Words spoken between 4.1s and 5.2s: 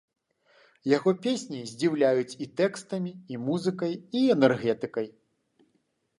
і энергетыкай.